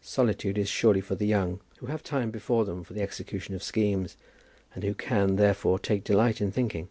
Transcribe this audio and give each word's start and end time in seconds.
Solitude 0.00 0.56
is 0.56 0.70
surely 0.70 1.02
for 1.02 1.16
the 1.16 1.26
young, 1.26 1.60
who 1.80 1.86
have 1.88 2.02
time 2.02 2.30
before 2.30 2.64
them 2.64 2.82
for 2.82 2.94
the 2.94 3.02
execution 3.02 3.54
of 3.54 3.62
schemes, 3.62 4.16
and 4.74 4.82
who 4.82 4.94
can, 4.94 5.36
therefore, 5.36 5.78
take 5.78 6.02
delight 6.02 6.40
in 6.40 6.50
thinking. 6.50 6.88